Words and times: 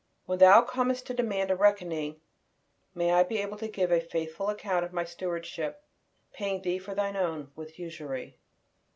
When 0.25 0.39
Thou 0.39 0.63
comest 0.63 1.05
to 1.05 1.13
demand 1.13 1.51
a 1.51 1.55
reckoning, 1.55 2.21
may 2.95 3.13
I 3.13 3.21
be 3.21 3.37
able 3.37 3.57
to 3.59 3.67
give 3.67 3.91
a 3.91 4.01
faithful 4.01 4.49
account 4.49 4.83
of 4.83 4.91
my 4.93 5.03
stewardship, 5.03 5.83
paying 6.33 6.63
Thee 6.63 6.79
Thine 6.79 7.15
own 7.15 7.51
with 7.55 7.77
usury. 7.77 8.39